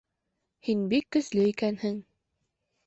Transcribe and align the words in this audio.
Һин 0.69 0.81
бик 0.93 1.07
көслө 1.17 1.47
икәнһең. 1.53 2.05